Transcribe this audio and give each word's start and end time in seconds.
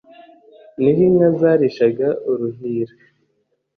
niho 0.81 0.99
inka 1.07 1.29
zarishaga 1.39 2.07
uruhira 2.31 2.93